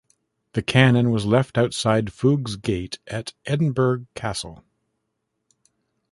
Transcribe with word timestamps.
The 0.53 0.63
cannon 0.63 1.11
was 1.11 1.27
left 1.27 1.59
outside 1.59 2.07
Foog's 2.07 2.55
Gate 2.55 2.97
at 3.05 3.33
Edinburgh 3.45 4.07
Castle. 4.15 4.63